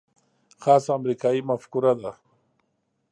خاصه 0.63 0.91
امریکايي 0.99 1.41
مفکوره 1.49 1.93
ده. 2.01 2.11